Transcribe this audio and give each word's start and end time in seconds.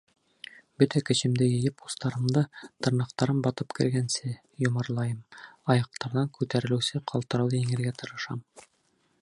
Бөтә 0.83 1.01
көсөмдө 1.09 1.49
йыйып, 1.49 1.83
устарымды, 1.89 2.43
тырнаҡтарым 2.87 3.43
батып 3.49 3.77
кергәнсе, 3.81 4.33
йомарлайым, 4.65 5.21
аяҡтарҙан 5.75 6.33
күтәрелеүсе 6.39 7.05
ҡалтырауҙы 7.13 7.63
еңергә 7.65 7.95
тырышам. 8.03 8.47